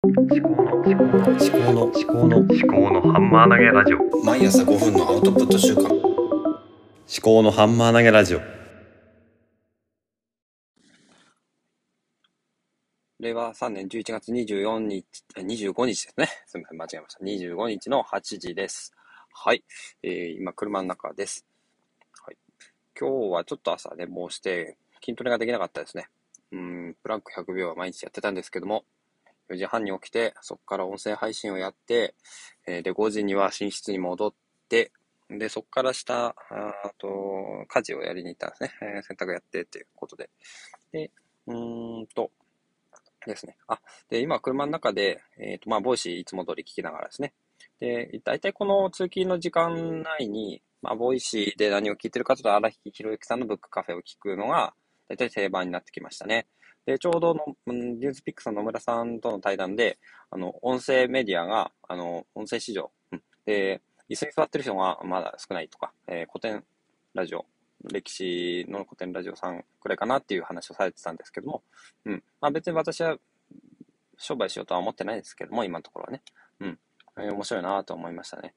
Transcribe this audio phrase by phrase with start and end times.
[0.00, 5.92] 思考の思考の思考の思考の思考のハンマー投げラジオ毎朝5分のアウトプット週間思
[7.20, 8.40] 考のハンマー投げラジオ
[13.18, 15.04] 令和3年11月24日、
[15.36, 16.28] え25日ですね。
[16.46, 17.24] すみません、間違えました。
[17.24, 18.92] 25日の8時です。
[19.34, 19.64] はい。
[20.04, 21.44] えー今、車の中です。
[22.24, 22.36] はい。
[22.96, 26.08] 今日はちょっと朝寝坊して、筋トレができなかったですね。
[26.52, 28.84] うん、プランク100秒は毎日やってたんですけども、
[29.50, 32.14] 4時半に起きて、そこから音声配信をやって、
[32.66, 34.34] えーで、5時には寝室に戻っ
[34.68, 34.92] て、
[35.30, 36.34] で、そこから下、あ
[36.98, 37.08] と、
[37.68, 38.70] 家事をやりに行ったんですね。
[38.82, 40.30] えー洗濯やってっていうことで。
[40.92, 41.10] で、
[41.46, 42.30] うーんと、
[43.26, 43.56] ですね。
[43.66, 47.34] あ、で、今、車の中で、えっ、と、まあ、ボイシーいつも通り聞きながらですね。
[47.80, 54.74] で、大体この通勤の時間内に、まあ、ボイシーで何を聞いてるかというと、荒木博行さんのブックカフェを聞くのが、
[55.08, 56.46] 大体定番になってきましたね。
[56.88, 59.98] で、ちょうどの、うんニュースピックスの野村さんとの対談で、
[60.30, 66.64] あの、音声メディアが、あの、音声市場、うんで、椅子に座ってる人がまだ少ないとか、えー古典
[67.12, 67.44] ラジオ、
[67.92, 71.62] 歴史の古典ラジオさんくらいかなっていう話をされてたんですけども、
[72.06, 72.22] うん。
[72.40, 73.18] まあ別に私は
[74.16, 76.22] 商売しようとは思ってないですけども、今のところはね。
[76.60, 76.78] うん。
[77.18, 78.54] えー面白いなと思いましたね。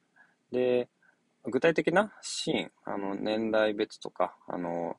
[0.53, 0.87] で、
[1.43, 4.95] 具体的なシーン、あの、年代別とか、あの、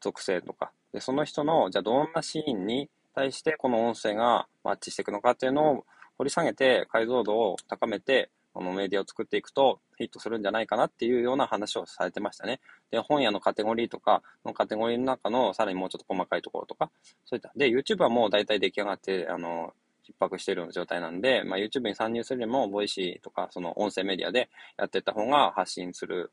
[0.00, 5.84] 属性とか、で、その人の、じゃあどんなシーンに対してこの音声がマッチしていくのかっていうのを
[6.18, 12.60] 掘り下げて、解像度を高めて、このメディアを作っていくとヒットするんじゃないかなっていうような話をされてましたね。
[12.90, 16.90] で、本屋のカテゴリーとか、のカテゴリーの中のさらにもうちょっと細かいところとか、
[17.24, 17.52] そういった。
[17.54, 19.72] で、YouTube はもう大体出来上がって、あの、
[20.08, 26.32] 逼迫している状態なんで、まあ、YouTube に参入するよりも、 Voicy とか、その音声メディアでやっていった方が発信する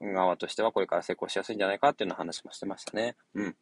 [0.00, 3.14] 側としては、これから成功しやすいんじゃないかっていうような話もしてましたね。
[3.34, 3.56] うん。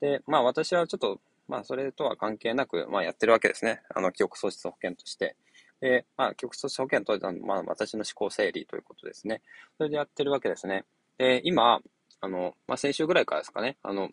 [0.00, 3.82] で、まあ、私はちょっと、まあ、それとは関係なく、まあ、やってるわけですね。
[3.94, 5.36] あの、記憶喪失保険として。
[5.80, 9.42] で、まあ、記憶喪失保険とは、まあ、私の思考整理ということですね。
[9.76, 10.84] それでやってるわけですね。
[11.18, 11.80] で、今、
[12.20, 14.10] あの、まあ、先週ぐらいからですかね、あの、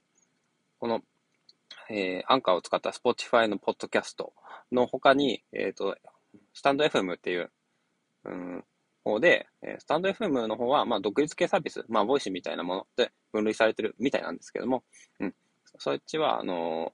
[0.79, 1.01] この、
[1.89, 4.33] えーアンカーを使った Spotify のポッドキャスト
[4.71, 5.97] の他に、えっ、と、
[6.53, 7.51] スタンド FM っていう、
[8.25, 8.63] うん、
[9.03, 14.83] 方で、えスタンド FM の方は、まあ、独立系サービス、まあ、 Voicy みたいなもので分類されてるみたいなんですけども、
[15.19, 15.35] うん、
[15.83, 16.93] そっちは、あの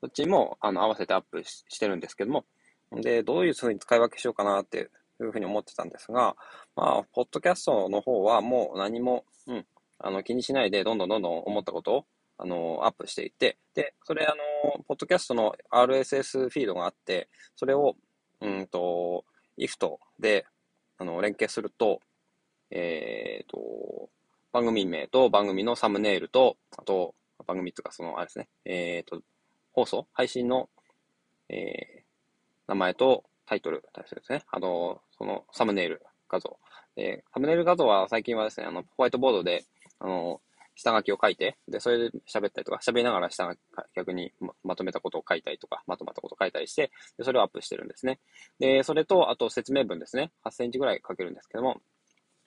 [0.00, 2.44] そっちも、あの、合わせてアップししてるんですけども、
[2.90, 4.90] で、どういうふうに使い分けしようかなって
[5.20, 6.34] いうふうに思ってたんですが、
[6.74, 9.66] まあ、ポッドキャストの方はもう何も、うん、
[10.00, 12.06] あの、気にしないで、どんどんどんどん思ったことを、
[12.36, 14.34] あの、アップしていって、で、それ、あ
[14.66, 17.94] の、ポッドキャストの RSS フィードがあって、それを、
[18.40, 19.24] うんと、
[19.58, 20.44] IFT で、
[20.98, 22.00] あの、連携すると、
[22.72, 24.10] えっ、と、
[24.52, 27.14] 番組名と番組のサムネイルと、あと、
[27.46, 29.20] 番組とか、その、あれですね、えっ、と、
[29.72, 30.68] 放送、配信の、
[31.48, 32.04] えー
[32.66, 34.42] 名前とタイトル、タイトルですね。
[34.50, 36.58] あの、そのサムネイル画像。
[36.96, 39.64] で、サムネイル画像は最近はですね、あの、ホワイトボードで、
[39.98, 40.40] あの、
[40.76, 43.58] 下書きを書いて、で、それで喋ったりとか、喋りながら下書き、
[43.94, 44.32] 逆に
[44.64, 48.18] まとめたことを書いたりとか、まとまったことを書いたりして、で、それをアップしてるんですね。
[48.58, 50.32] で、それと、あと説明文ですね。
[50.44, 51.80] 8センチぐらい書けるんですけども、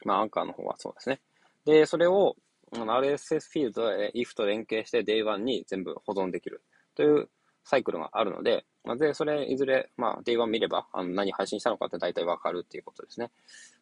[0.03, 1.21] まあ、アンカーの方はそうですね。
[1.65, 2.35] で、それを、
[2.72, 6.61] RSS フィールドで if と連携して Day1 に全部保存できる
[6.95, 7.29] という
[7.63, 13.31] サイクルがあるので、まあで、それいずれ、まあ、Day1 見れば、あの何配信したのかって大体わかるっていうことですね。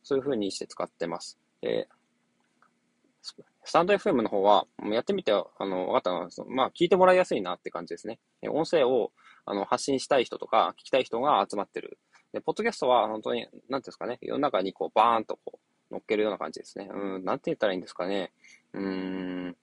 [0.03, 1.39] そういう風にして使ってます。
[1.61, 1.87] で、
[3.63, 8.19] スタンド FM の方は、もうやってみて、あの、分かったのは、まあ、聞いてもらいやすいなって感じですね。
[8.47, 9.11] 音声を、
[9.45, 11.97] あの、発信したい人とか、聞きたい人が集まってる。
[12.31, 15.64] で、ポッドキャストは本当に、なんていうんですかね、世の中にこう、バーンとこう、
[15.95, 16.89] 乗っけるような感じですね。
[16.91, 18.33] うん、なんて言ったらいいんですかね。
[18.73, 19.55] うーん、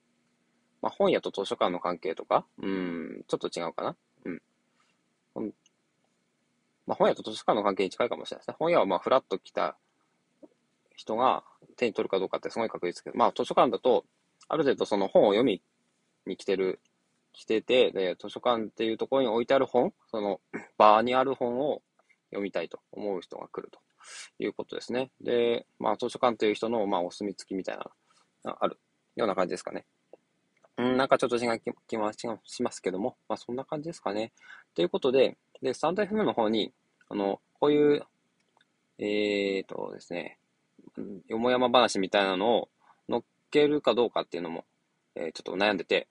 [0.80, 3.96] まあ、本屋と図書館の関係とか、うん、ちょっと違うかな。
[4.24, 5.54] うん。
[6.86, 8.56] まあ、本屋と図書館の関係に近いかもしれないですね。
[8.58, 9.76] 本屋はまあ、フラッと来た
[10.96, 11.44] 人が
[11.76, 14.06] 手に取るかどうかってすごい確率ですけど、まあ、図書館だと、
[14.48, 15.62] ある程度その本を読み
[16.26, 16.80] に来てる、
[17.32, 20.40] 来てて、で、図書館っていうところに置いてある本、その、
[20.78, 21.82] バーにある本を
[22.30, 23.78] 読みたいと思う人が来ると
[24.38, 25.10] いうことですね。
[25.20, 27.90] で、まあ、図書館という人の、まあ、お墨付きみたいな、
[28.44, 28.78] あある
[29.16, 29.84] ような感じですかね。
[30.78, 32.12] うん、なんかちょっと違う気気は
[32.44, 34.32] しますけども、まあ、そんな感じですかね。
[34.74, 36.72] ということで、で、スタンド FM の方に、
[37.08, 38.02] あの、こういう、
[38.98, 40.38] えーとですね、
[41.28, 42.68] よもやま話みたいなのを
[43.08, 44.64] 乗っけるかどうかっていうのも、
[45.14, 46.08] えーちょっと悩んでて、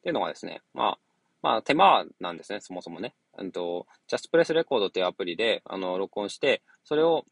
[0.00, 0.98] っていうのがですね、まあ、
[1.42, 3.14] まあ、手間なんですね、そもそもね。
[3.38, 7.24] うんと、JustPress Record っていうアプリで、あの、録音して、それを、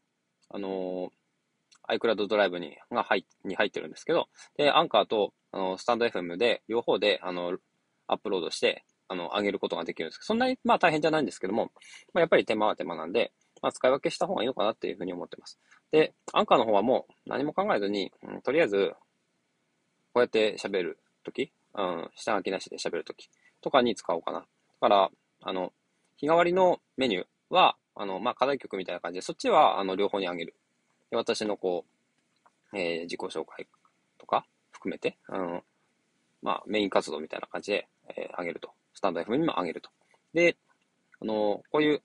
[0.49, 1.11] あの、
[1.89, 4.27] iCloud ドライブに、が入っに入ってるんですけど、
[4.57, 7.57] で、アンカーと、あの、スタンド FM で、両方で、あの、
[8.07, 11.71] アップロードして、あの、上げることができるんですけど、そんなに、まあ大変じゃないんですけども、
[12.13, 13.31] まあやっぱり手間は手間なんで、
[13.61, 15.59] まあ使い分けした方がいいのかなっていうふうに思ってます。
[15.91, 18.93] で、アンカーの方はもう何も考えずに、うん、とりあえず、
[20.13, 23.29] こうやって喋るとき、うん、下書きなしで喋るとき
[23.61, 24.39] とかに使おうかな。
[24.39, 24.45] だ
[24.79, 25.09] から、
[25.41, 25.73] あの、
[26.21, 30.55] 日替わりのメニューは、あの、まあ、課題曲みたいな感じで、そっちは、あの、両方にあげる。
[31.09, 31.83] で私のこ
[32.71, 33.67] う、えー、自己紹介
[34.19, 35.63] とか含めて、あの、
[36.43, 38.71] まあ、メイン活動みたいな感じで、えー、あげると。
[38.93, 39.89] スタンド FM にもあげると。
[40.35, 40.57] で、
[41.19, 42.03] あの、こういう、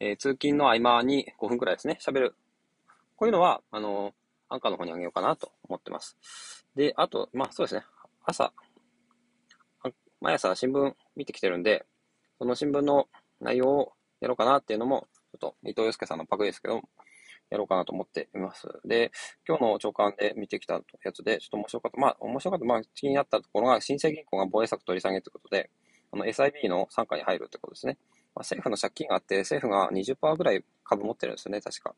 [0.00, 2.34] えー、通勤の合間に5分くらいですね、喋る。
[3.16, 4.12] こういうのは、あの、
[4.50, 6.18] アンカーの方にあげようかなと思ってます。
[6.76, 7.84] で、あと、まあそうですね、
[8.22, 8.52] 朝、
[10.20, 11.86] 毎朝新聞見てきてるんで、
[12.38, 13.08] その新聞の
[13.40, 16.82] 内容をやろうかなっていうのも、ちょっと伊藤洋介さんのパクですけど、
[17.50, 18.66] やろうかなと思っています。
[18.84, 19.12] で、
[19.46, 22.00] 今日の朝刊で見てきたやつで、ちょっと面白かった。
[22.00, 22.66] まあ、面白かった。
[22.66, 25.70] まあ、気になったところが、新生銀行が防衛策取り下げということで、
[26.12, 27.98] あの、SIB の傘下に入るってことですね。
[28.34, 31.94] まあ、政府の借金があって、政府が20%ぐらい株持ってるんですよね、確か。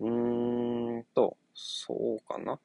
[0.00, 2.58] うーんと、そうかな。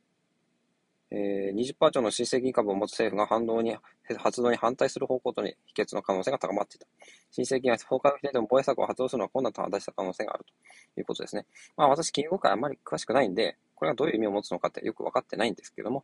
[1.18, 3.78] えー、20%の新生銀株を持つ政府が反動に、
[4.18, 6.88] 発動に反対する方向とに秘訣の可能性が高まっていた。
[7.32, 10.46] 新生銀は崩壊を否定でも防衛策を発動するのは困難と話した可能性がある
[10.94, 11.46] ということですね。
[11.78, 16.04] まあ私、金融界あんまり詳しくないんで、これがどういう意味を持つのかってよくわかってないんですけども。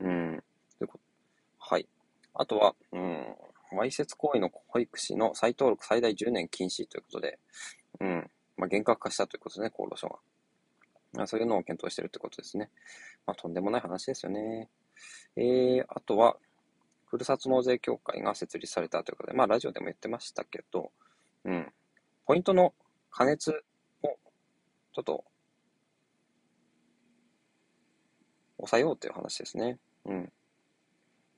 [0.00, 0.42] うん。
[0.78, 1.04] ということ。
[1.58, 1.88] はい。
[2.34, 3.34] あとは、うん。
[3.78, 7.38] わいせつ行為の保育士の再登録最大10年禁止ということで、
[8.00, 8.30] うん。
[8.58, 10.18] まあ厳格化したということですね、厚労省が。
[11.12, 12.70] まあ、そういうのを検討しているということですね。
[13.26, 14.68] まあ、とんでもない話ですよね。
[15.36, 16.36] えー、あとは、
[17.06, 20.92] ふるさと納税協会が設立されたということで、まあ、ラジオでも言ってましたけど、
[21.44, 21.72] うん。
[22.24, 22.74] ポイントの
[23.10, 23.50] 加熱
[24.02, 24.16] を、
[24.92, 25.24] ちょっと、
[28.58, 29.78] 抑えようという話ですね。
[30.04, 30.32] うん。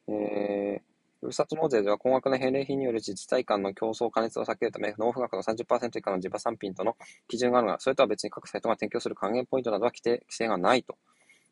[0.08, 0.91] えー、
[1.32, 6.96] ふるさと納税では高額な返礼品による自治体間の競争加熱を避けるため、納付額の30%以下の地場産品との
[7.26, 10.98] 基準があるが、それとは別に各サイトが提供する還元ポイントなどは規定、規制がないと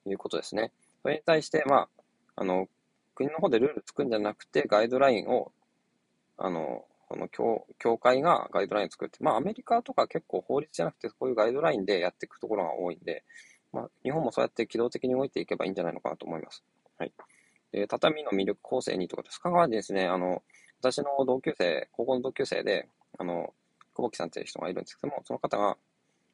[0.06, 0.70] いうことですね。
[1.02, 1.88] それに対して、まあ、
[2.36, 2.68] あの、
[3.14, 5.50] 国の方でルール作るんじゃなくて、ガイドラインを、
[6.36, 13.24] あの、この協協会がガイドラインを作って、まあアメリカとか結構法律じゃなくてこういうガイドラインでやっていくところが多いんで、
[13.72, 16.62] まあ日本もそうやって機動的に動いていけばいいんじゃないのかなと思います。
[16.98, 17.12] はい。
[17.72, 19.40] で、畳の魅力構成にとかです。
[19.40, 20.42] 香川にですね、あの、
[20.80, 22.88] 私の同級生、高校の同級生で、
[23.18, 23.52] あの、
[23.94, 25.76] 久保木さんっていう人がいるんですけども、その方が、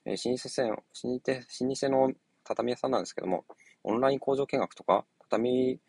[0.04, 2.12] えー、老舗線、老舗の
[2.44, 3.44] 畳屋さんなんですけども、
[3.82, 5.80] オンライン工場見学とか、畳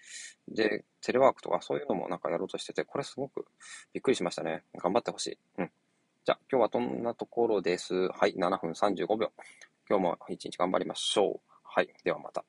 [0.48, 3.46] でテレワークとか、そういうのもなんかやろうとしてて、これすごく
[3.94, 4.64] びっくりしましたね。
[4.76, 5.38] 頑張ってほしい。
[5.60, 5.72] うん。
[6.26, 7.94] じゃあ、今日はこんなところです？
[8.10, 9.32] はい、7分35秒。
[9.88, 11.52] 今日も一日頑張りましょう。
[11.64, 12.44] はい、ではまた。